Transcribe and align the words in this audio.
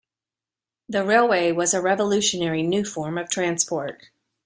The 0.89 1.05
railway 1.05 1.51
was 1.51 1.75
a 1.75 1.79
revolutionary 1.83 2.63
new 2.63 2.83
form 2.83 3.19
of 3.19 3.29
transport. 3.29 4.07